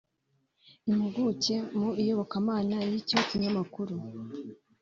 [0.89, 3.95] Impuguke mu Iyobokamana y’icyo kinyamakuru